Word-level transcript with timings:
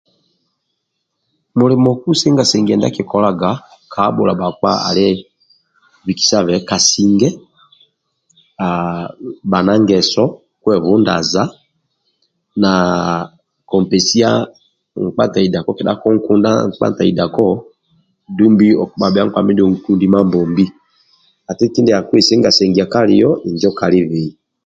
Mulimo 1.59 1.89
kusenga 2.03 2.43
sengia 2.49 2.75
ndia 2.77 2.89
akikolaga 2.91 3.49
ka 3.91 3.99
habhula 4.05 4.33
bhakpa 4.39 4.71
ali 4.89 5.05
bikisabe 6.05 6.55
kasinge 6.69 7.29
haaa 8.59 9.03
bha 9.49 9.59
na 9.65 9.73
ngeso 9.83 10.23
kwebundaza 10.61 11.43
na 12.61 12.71
kumpesia 13.69 14.29
kedha 15.33 15.97
konkudha 16.01 16.51
nkpa 16.67 16.85
ntaidakao 16.89 17.53
okubhaga 18.83 19.15
bhia 19.23 19.27
nkpa 19.27 19.39
onkundi 19.67 20.05
Mambombi 20.13 20.65
hati 21.47 21.63
kindia 21.73 21.99
kusenga 22.07 22.49
sengia 22.57 22.85
kalio 22.93 23.29
injo 23.47 23.69
kalibei 23.79 24.29